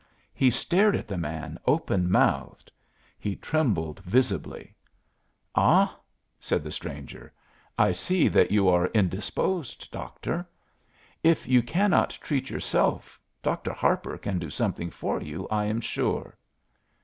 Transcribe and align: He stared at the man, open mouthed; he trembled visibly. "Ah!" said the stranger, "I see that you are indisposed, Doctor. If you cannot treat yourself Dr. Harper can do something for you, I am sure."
He 0.33 0.49
stared 0.49 0.95
at 0.95 1.07
the 1.07 1.15
man, 1.15 1.59
open 1.67 2.09
mouthed; 2.09 2.71
he 3.19 3.35
trembled 3.35 3.99
visibly. 3.99 4.73
"Ah!" 5.53 5.95
said 6.39 6.63
the 6.63 6.71
stranger, 6.71 7.31
"I 7.77 7.91
see 7.91 8.27
that 8.27 8.49
you 8.49 8.67
are 8.67 8.87
indisposed, 8.95 9.91
Doctor. 9.91 10.49
If 11.23 11.47
you 11.47 11.61
cannot 11.61 12.17
treat 12.19 12.49
yourself 12.49 13.19
Dr. 13.43 13.73
Harper 13.73 14.17
can 14.17 14.39
do 14.39 14.49
something 14.49 14.89
for 14.89 15.21
you, 15.21 15.47
I 15.51 15.65
am 15.65 15.79
sure." 15.79 16.35